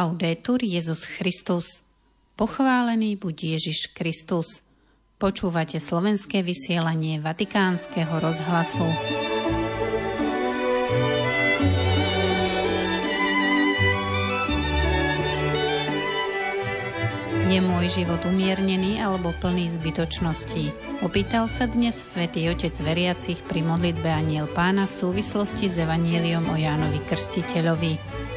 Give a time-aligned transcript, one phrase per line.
[0.00, 1.84] Laudetur Jezus Christus.
[2.32, 4.64] Pochválený buď Ježiš Kristus.
[5.20, 8.88] Počúvate slovenské vysielanie Vatikánskeho rozhlasu.
[17.52, 20.72] Je môj život umiernený alebo plný zbytočností?
[21.04, 26.56] Opýtal sa dnes svätý Otec veriacich pri modlitbe Aniel Pána v súvislosti s Evanieliom o
[26.56, 28.29] Jánovi Krstiteľovi.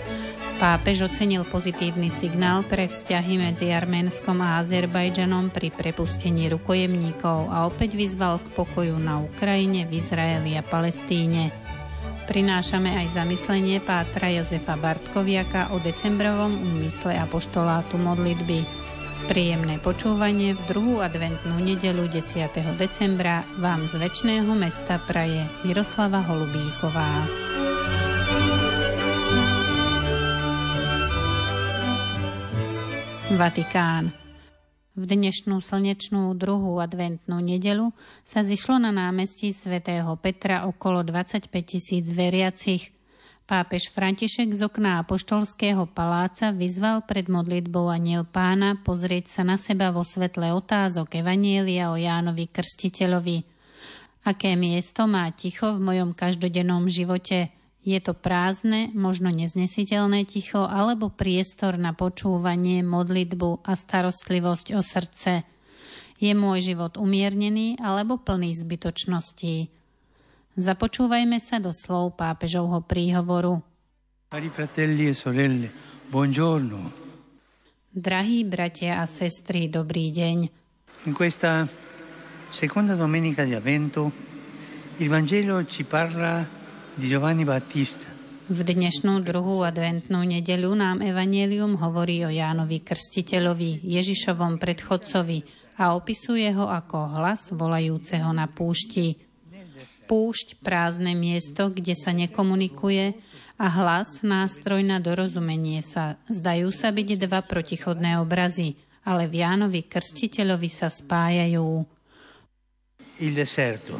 [0.61, 7.97] Pápež ocenil pozitívny signál pre vzťahy medzi Arménskom a Azerbajdžanom pri prepustení rukojemníkov a opäť
[7.97, 11.49] vyzval k pokoju na Ukrajine, v Izraeli a Palestíne.
[12.23, 18.63] Prinášame aj zamyslenie pátra Jozefa Bartkoviaka o decembrovom úmysle a poštolátu modlitby.
[19.27, 22.79] Príjemné počúvanie v druhú adventnú nedelu 10.
[22.79, 27.52] decembra vám z väčšného mesta praje Miroslava Holubíková.
[33.35, 34.13] Vatikán.
[34.93, 37.89] V dnešnú slnečnú druhú adventnú nedelu
[38.23, 42.89] sa zišlo na námestí svätého Petra okolo 25 tisíc veriacich–
[43.43, 49.91] Pápež František z okna Apoštolského paláca vyzval pred modlitbou aniel pána pozrieť sa na seba
[49.91, 53.43] vo svetle otázok Evanielia o Jánovi Krstiteľovi.
[54.23, 57.51] Aké miesto má ticho v mojom každodennom živote?
[57.83, 65.43] Je to prázdne, možno neznesiteľné ticho, alebo priestor na počúvanie, modlitbu a starostlivosť o srdce?
[66.15, 69.67] Je môj život umiernený alebo plný zbytočností?
[70.55, 73.59] Započúvajme sa do slov pápežovho príhovoru.
[74.31, 75.67] Cari fratelli e sorelle,
[76.07, 77.03] buongiorno.
[77.91, 80.37] Drahí bratia a sestry, dobrý deň.
[81.03, 81.67] In questa
[82.47, 84.07] seconda domenica di Avvento
[85.03, 86.62] il Vangelo ci parla.
[86.93, 95.41] V dnešnú druhú adventnú nedeľu nám Evangelium hovorí o Jánovi Krstiteľovi, Ježišovom predchodcovi
[95.81, 99.17] a opisuje ho ako hlas volajúceho na púšti
[100.05, 103.17] púšť, prázdne miesto, kde sa nekomunikuje
[103.57, 106.21] a hlas, nástroj na dorozumenie sa.
[106.29, 111.65] Zdajú sa byť dva protichodné obrazy, ale v Jánovi Krstiteľovi sa spájajú.
[113.25, 113.97] Il deserto.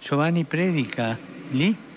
[0.00, 1.14] Giovanni predica
[1.52, 1.89] lì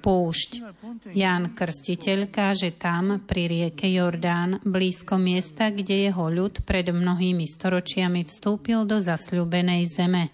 [0.00, 0.64] Púšť.
[1.12, 8.24] Ján Krstiteľ káže tam, pri rieke Jordán, blízko miesta, kde jeho ľud pred mnohými storočiami
[8.24, 10.32] vstúpil do zasľúbenej zeme.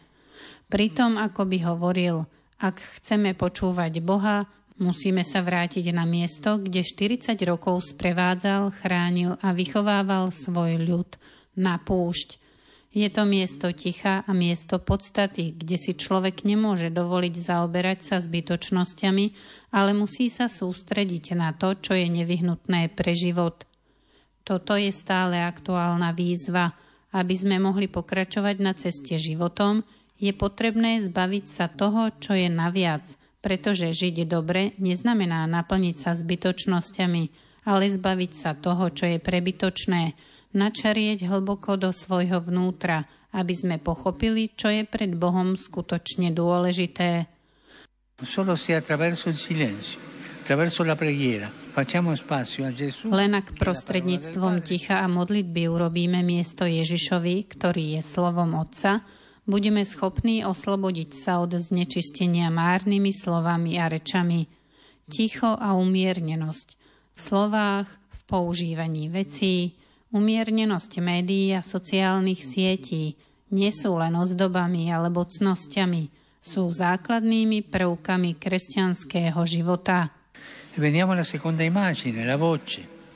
[0.71, 2.17] Pritom, ako by hovoril,
[2.63, 4.47] ak chceme počúvať Boha,
[4.79, 11.11] musíme sa vrátiť na miesto, kde 40 rokov sprevádzal, chránil a vychovával svoj ľud
[11.59, 12.39] na púšť.
[12.91, 19.27] Je to miesto ticha a miesto podstaty, kde si človek nemôže dovoliť zaoberať sa zbytočnosťami,
[19.71, 23.63] ale musí sa sústrediť na to, čo je nevyhnutné pre život.
[24.43, 26.75] Toto je stále aktuálna výzva,
[27.15, 29.87] aby sme mohli pokračovať na ceste životom,
[30.19, 33.07] je potrebné zbaviť sa toho, čo je naviac,
[33.39, 37.23] pretože žiť dobre neznamená naplniť sa zbytočnosťami,
[37.71, 40.19] ale zbaviť sa toho, čo je prebytočné,
[40.53, 47.31] načarieť hlboko do svojho vnútra, aby sme pochopili, čo je pred Bohom skutočne dôležité.
[52.75, 53.07] Gesù.
[53.07, 59.07] Len ak prostredníctvom ticha a modlitby urobíme miesto Ježišovi, ktorý je slovom Otca,
[59.47, 64.51] budeme schopní oslobodiť sa od znečistenia márnymi slovami a rečami.
[65.07, 66.69] Ticho a umiernenosť
[67.15, 69.80] v slovách, v používaní vecí,
[70.11, 73.15] umiernenosť médií a sociálnych sietí
[73.51, 76.11] nie sú len ozdobami alebo cnosťami,
[76.41, 80.09] sú základnými prvkami kresťanského života.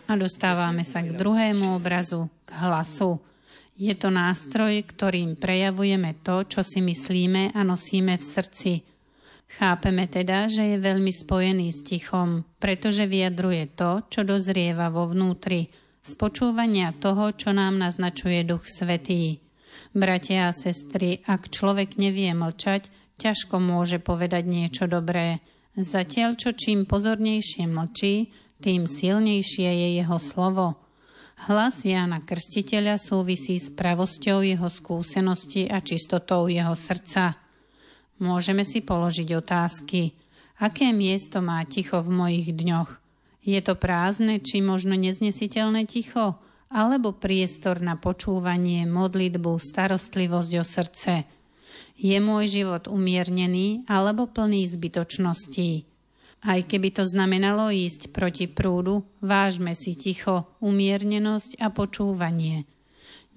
[0.04, 3.22] A dostávame sa k druhému obrazu, k hlasu.
[3.74, 8.72] Je to nástroj, ktorým prejavujeme to, čo si myslíme a nosíme v srdci.
[9.54, 15.70] Chápeme teda, že je veľmi spojený s tichom, pretože vyjadruje to, čo dozrieva vo vnútri,
[16.04, 19.40] z počúvania toho, čo nám naznačuje Duch Svetý.
[19.96, 25.40] Bratia a sestry, ak človek nevie mlčať, ťažko môže povedať niečo dobré.
[25.74, 28.30] Zatiaľ, čo čím pozornejšie mlčí,
[28.60, 30.66] tým silnejšie je jeho slovo–
[31.34, 37.34] Hlas Jána Krstiteľa súvisí s pravosťou jeho skúsenosti a čistotou jeho srdca.
[38.22, 40.14] Môžeme si položiť otázky.
[40.62, 43.03] Aké miesto má ticho v mojich dňoch?
[43.44, 46.40] Je to prázdne či možno neznesiteľné ticho?
[46.72, 51.14] Alebo priestor na počúvanie, modlitbu, starostlivosť o srdce?
[51.94, 55.86] Je môj život umiernený alebo plný zbytočností?
[56.44, 62.68] Aj keby to znamenalo ísť proti prúdu, vážme si ticho, umiernenosť a počúvanie.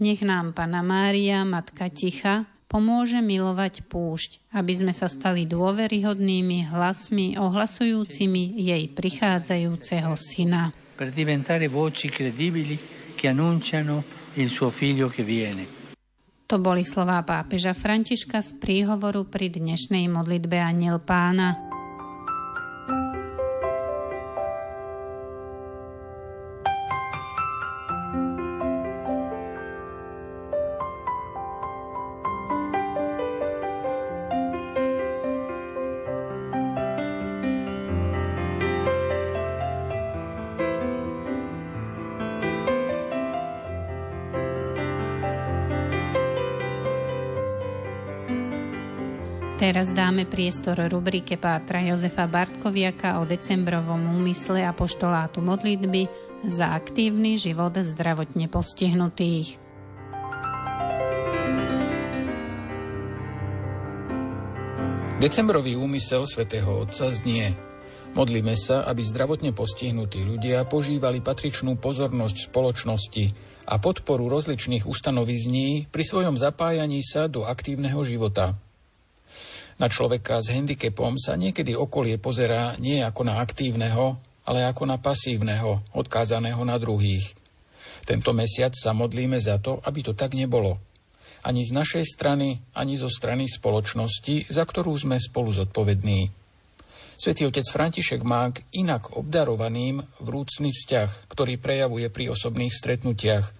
[0.03, 7.39] Nech nám Pana Mária, Matka Ticha, pomôže milovať púšť, aby sme sa stali dôveryhodnými hlasmi
[7.39, 10.75] ohlasujúcimi jej prichádzajúceho syna.
[10.95, 12.75] Per diventare voci credibili
[13.15, 14.03] che annunciano
[14.37, 15.75] il suo figlio che viene.
[16.47, 21.66] To boli slová pápeža Františka z príhovoru pri dnešnej modlitbe Aniel pána.
[49.57, 56.05] Teraz dáme priestor rubrike Pátra Jozefa Bartkoviaka o decembrovom úmysle a poštolátu modlitby
[56.45, 59.57] za aktívny život zdravotne postihnutých.
[65.17, 67.57] Decembrový úmysel svätého Otca znie
[68.13, 73.25] Modlíme sa, aby zdravotne postihnutí ľudia požívali patričnú pozornosť spoločnosti
[73.73, 78.66] a podporu rozličných ustanovizní pri svojom zapájaní sa do aktívneho života.
[79.77, 84.17] Na človeka s handicapom sa niekedy okolie pozerá nie ako na aktívneho,
[84.49, 87.37] ale ako na pasívneho, odkázaného na druhých.
[88.01, 90.81] Tento mesiac sa modlíme za to, aby to tak nebolo.
[91.45, 96.33] Ani z našej strany, ani zo strany spoločnosti, za ktorú sme spolu zodpovední.
[97.17, 103.45] Svetý otec František má k inak obdarovaným vrúcný vzťah, ktorý prejavuje pri osobných stretnutiach–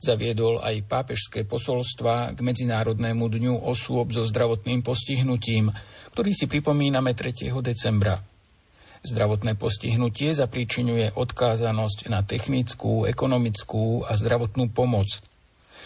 [0.00, 5.68] Zaviedol aj pápežské posolstva k Medzinárodnému dňu osôb so zdravotným postihnutím,
[6.16, 7.52] ktorý si pripomíname 3.
[7.60, 8.16] decembra.
[9.04, 15.20] Zdravotné postihnutie zapríčinuje odkázanosť na technickú, ekonomickú a zdravotnú pomoc.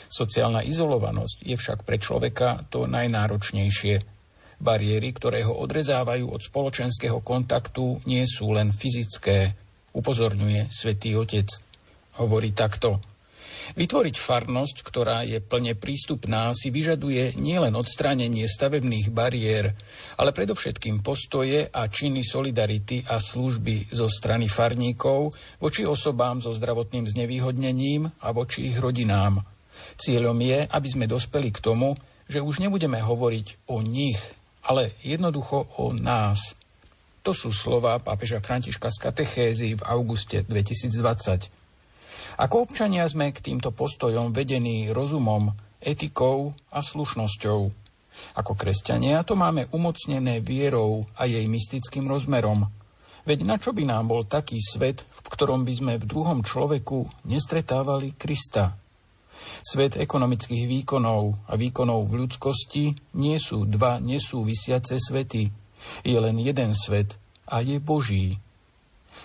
[0.06, 3.98] Sociálna izolovanosť je však pre človeka to najnáročnejšie.
[4.62, 9.58] Bariéry, ktoré ho odrezávajú od spoločenského kontaktu, nie sú len fyzické,
[9.90, 11.50] upozorňuje svätý Otec.
[12.22, 13.02] Hovorí takto–
[13.72, 19.72] Vytvoriť farnosť, ktorá je plne prístupná, si vyžaduje nielen odstránenie stavebných bariér,
[20.20, 27.08] ale predovšetkým postoje a činy solidarity a služby zo strany farníkov voči osobám so zdravotným
[27.08, 29.40] znevýhodnením a voči ich rodinám.
[29.96, 31.96] Cieľom je, aby sme dospeli k tomu,
[32.28, 34.20] že už nebudeme hovoriť o nich,
[34.68, 36.56] ale jednoducho o nás.
[37.24, 41.63] To sú slova pápeža Františka z katechézy v auguste 2020.
[42.34, 47.60] Ako občania sme k týmto postojom vedení rozumom, etikou a slušnosťou.
[48.38, 52.66] Ako kresťania to máme umocnené vierou a jej mystickým rozmerom.
[53.24, 57.24] Veď na čo by nám bol taký svet, v ktorom by sme v druhom človeku
[57.30, 58.76] nestretávali Krista?
[59.64, 62.84] Svet ekonomických výkonov a výkonov v ľudskosti
[63.16, 65.48] nie sú dva nesúvisiace svety.
[66.04, 67.16] Je len jeden svet
[67.48, 68.36] a je Boží.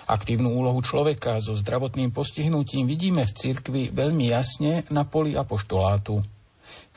[0.10, 6.26] Aktívnu úlohu človeka so zdravotným postihnutím vidíme v cirkvi veľmi jasne na poli apoštolátu.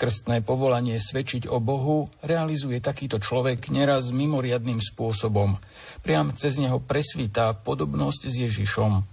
[0.01, 5.61] Krstné povolanie svedčiť o Bohu realizuje takýto človek neraz mimoriadným spôsobom.
[6.01, 9.05] Priam cez neho presvítá podobnosť s Ježišom.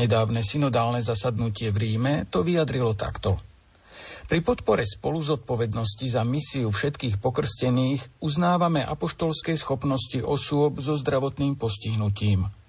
[0.00, 3.36] Nedávne synodálne zasadnutie v Ríme to vyjadrilo takto.
[4.32, 12.48] Pri podpore spolu zodpovednosti za misiu všetkých pokrstených uznávame apoštolské schopnosti osôb so zdravotným postihnutím–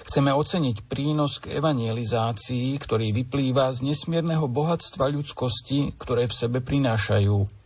[0.00, 7.60] Chceme oceniť prínos k evangelizácii, ktorý vyplýva z nesmierneho bohatstva ľudskosti, ktoré v sebe prinášajú.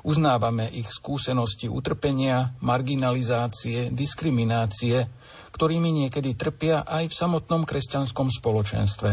[0.00, 5.08] Uznávame ich skúsenosti utrpenia, marginalizácie, diskriminácie,
[5.52, 9.10] ktorými niekedy trpia aj v samotnom kresťanskom spoločenstve.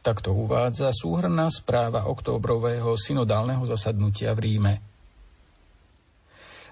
[0.00, 4.74] Takto uvádza súhrná správa októbrového synodálneho zasadnutia v Ríme.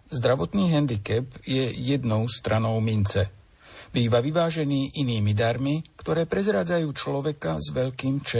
[0.09, 3.29] Zdravotný handicap je jednou stranou mince–
[3.91, 8.31] býva vyvážený inými darmi, ktoré prezrádzajú človeka s veľkým Č.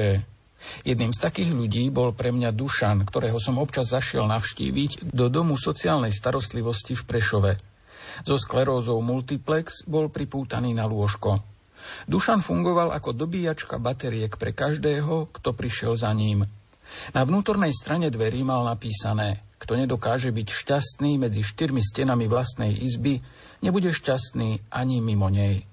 [0.83, 5.55] Jedným z takých ľudí bol pre mňa Dušan, ktorého som občas zašiel navštíviť do domu
[5.55, 7.53] sociálnej starostlivosti v Prešove.
[8.25, 11.45] So sklerózou multiplex bol pripútaný na lôžko.
[12.11, 16.43] Dušan fungoval ako dobíjačka bateriek pre každého, kto prišiel za ním.
[17.15, 23.25] Na vnútornej strane dverí mal napísané Kto nedokáže byť šťastný medzi štyrmi stenami vlastnej izby,
[23.65, 25.65] nebude šťastný ani mimo nej.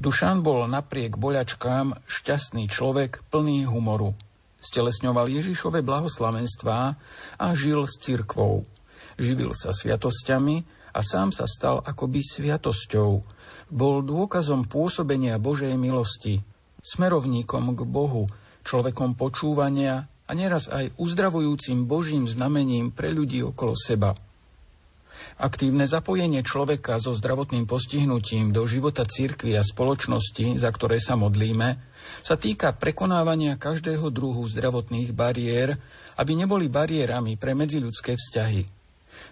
[0.00, 4.16] Dušan bol napriek boľačkám šťastný človek plný humoru.
[4.60, 6.80] Stelesňoval Ježišove blahoslavenstvá
[7.36, 8.64] a žil s cirkvou.
[9.20, 10.56] Živil sa sviatosťami
[10.96, 13.10] a sám sa stal akoby sviatosťou.
[13.70, 16.40] Bol dôkazom pôsobenia Božej milosti,
[16.80, 18.24] smerovníkom k Bohu,
[18.64, 24.14] človekom počúvania a neraz aj uzdravujúcim Božím znamením pre ľudí okolo seba.
[25.42, 31.82] Aktívne zapojenie človeka so zdravotným postihnutím do života cirkvi a spoločnosti, za ktoré sa modlíme,
[32.22, 35.74] sa týka prekonávania každého druhu zdravotných bariér,
[36.14, 38.62] aby neboli bariérami pre medziľudské vzťahy.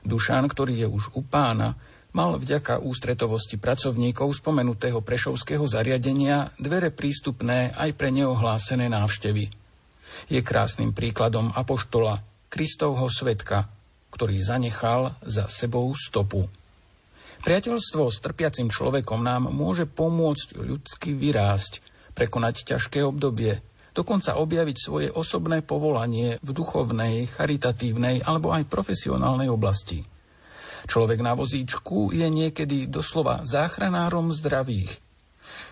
[0.02, 1.78] Dušan, ktorý je už u pána,
[2.16, 9.67] mal vďaka ústretovosti pracovníkov spomenutého prešovského zariadenia dvere prístupné aj pre neohlásené návštevy.
[10.28, 13.68] Je krásnym príkladom apoštola, Kristovho svetka,
[14.08, 16.48] ktorý zanechal za sebou stopu.
[17.44, 21.84] Priateľstvo s trpiacim človekom nám môže pomôcť ľudsky vyrásť,
[22.16, 23.62] prekonať ťažké obdobie,
[23.94, 30.02] dokonca objaviť svoje osobné povolanie v duchovnej, charitatívnej alebo aj profesionálnej oblasti.
[30.86, 35.07] Človek na vozíčku je niekedy doslova záchranárom zdravých.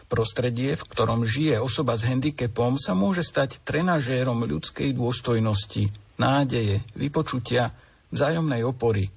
[0.06, 5.90] Prostredie, v ktorom žije osoba s handicapom, sa môže stať trenažérom ľudskej dôstojnosti,
[6.22, 7.74] nádeje, vypočutia
[8.14, 9.10] vzájomnej opory,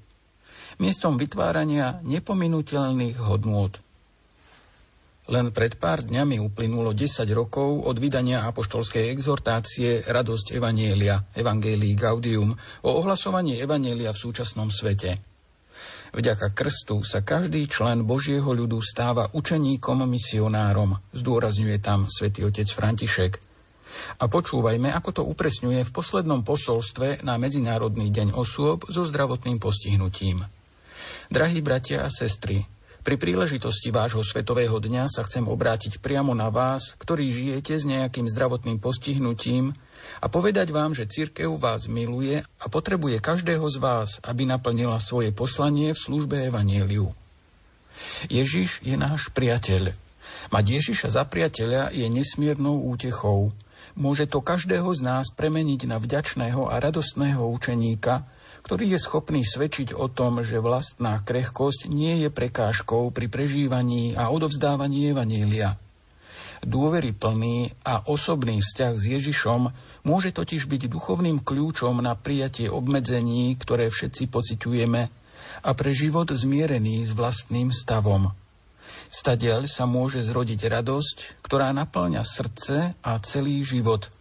[0.81, 3.77] miestom vytvárania nepominutelných hodnôt.
[5.29, 12.50] Len pred pár dňami uplynulo 10 rokov od vydania apoštolskej exhortácie Radosť Evanielia, Evangelii Gaudium,
[12.81, 15.28] o ohlasovaní Evanielia v súčasnom svete.
[16.10, 23.34] Vďaka krstu sa každý člen Božieho ľudu stáva učeníkom misionárom, zdôrazňuje tam svätý otec František–
[24.20, 30.46] a počúvajme, ako to upresňuje v poslednom posolstve na Medzinárodný deň osôb so zdravotným postihnutím.
[31.30, 32.66] Drahí bratia a sestry,
[33.03, 38.27] pri príležitosti vášho svetového dňa sa chcem obrátiť priamo na vás, ktorí žijete s nejakým
[38.27, 39.72] zdravotným postihnutím
[40.20, 45.32] a povedať vám, že církev vás miluje a potrebuje každého z vás, aby naplnila svoje
[45.32, 47.12] poslanie v službe Evanieliu.
[48.27, 49.96] Ježiš je náš priateľ.
[50.51, 53.51] Mať Ježiša za priateľa je nesmiernou útechou,
[54.00, 58.24] Môže to každého z nás premeniť na vďačného a radostného učeníka,
[58.63, 64.30] ktorý je schopný svedčiť o tom, že vlastná krehkosť nie je prekážkou pri prežívaní a
[64.30, 65.80] odovzdávaní Evanília.
[66.60, 69.62] Dôvery plný a osobný vzťah s Ježišom
[70.04, 75.01] môže totiž byť duchovným kľúčom na prijatie obmedzení, ktoré všetci pociťujeme
[75.63, 78.36] a pre život zmierený s vlastným stavom.
[79.10, 84.12] Stadiaľ sa môže zrodiť radosť, ktorá naplňa srdce a celý život.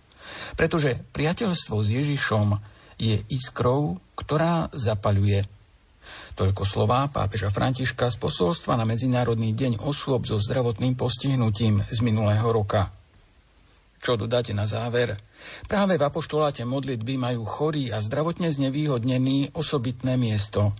[0.54, 5.46] Pretože priateľstvo s Ježišom je iskrou, ktorá zapaľuje.
[6.34, 12.46] Toľko slová pápeža Františka z posolstva na Medzinárodný deň osôb so zdravotným postihnutím z minulého
[12.50, 12.90] roka.
[13.98, 15.18] Čo dodať na záver?
[15.66, 20.70] Práve v apoštoláte modlitby majú chorí a zdravotne znevýhodnení osobitné miesto.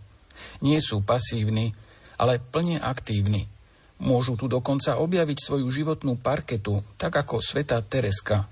[0.63, 1.75] Nie sú pasívni,
[2.19, 3.47] ale plne aktívni–
[3.99, 8.47] Môžu tu dokonca objaviť svoju životnú parketu, tak ako sveta Tereska.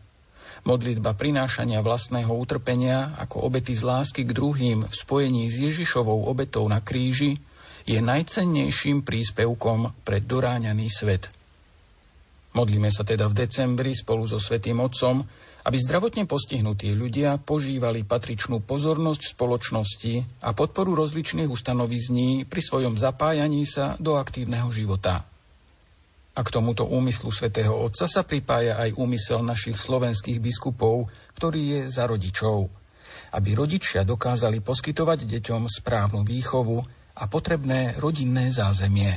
[0.66, 6.66] Modlitba prinášania vlastného utrpenia ako obety z lásky k druhým v spojení s Ježišovou obetou
[6.66, 7.38] na kríži
[7.86, 11.30] je najcennejším príspevkom pre doráňaný svet.
[12.56, 15.20] Modlíme sa teda v decembri spolu so Svetým Otcom,
[15.68, 23.68] aby zdravotne postihnutí ľudia požívali patričnú pozornosť spoločnosti a podporu rozličných ustanovizní pri svojom zapájaní
[23.68, 25.35] sa do aktívneho života.
[26.36, 31.80] A k tomuto úmyslu svätého Otca sa pripája aj úmysel našich slovenských biskupov, ktorý je
[31.88, 32.68] za rodičov.
[33.32, 36.76] Aby rodičia dokázali poskytovať deťom správnu výchovu
[37.16, 39.16] a potrebné rodinné zázemie.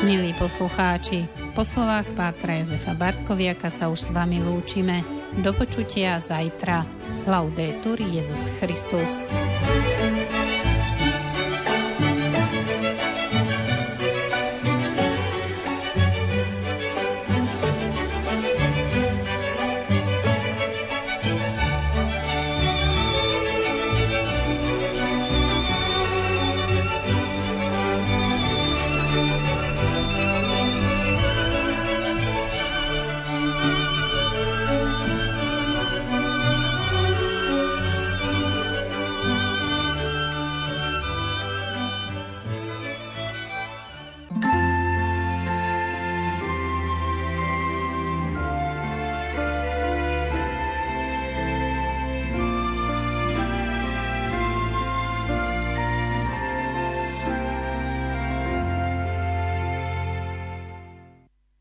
[0.00, 5.06] Milí poslucháči, po slovách Pátra Jozefa Bartkoviaka sa už s vami lúčime.
[5.38, 6.82] Do počutia zajtra.
[7.30, 9.30] Laudetur Jezus Christus.